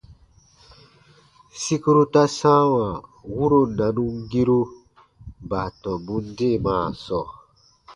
Sikuru 1.61 2.01
ta 2.13 2.23
sãawa 2.37 2.85
wuro 3.35 3.59
nanumgiru 3.77 4.59
baatɔmbun 5.49 6.23
deemaa 6.37 6.87
sɔɔ. 7.05 7.27